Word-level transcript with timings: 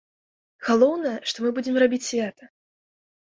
Галоўнае, 0.69 1.11
што 1.33 1.37
мы 1.43 1.51
будзем 1.59 1.77
рабіць 1.85 2.01
свята! 2.09 2.51